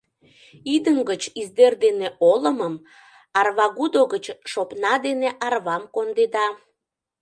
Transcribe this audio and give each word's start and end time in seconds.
Идым 0.75 0.97
гыч 1.09 1.23
издер 1.41 1.73
дене 1.83 2.07
олымым, 2.31 2.75
арвагудо 3.39 4.01
гыч 4.13 4.25
шопна 4.51 4.93
дене 5.05 5.29
арвам 5.45 5.83
кондеда. 5.95 6.47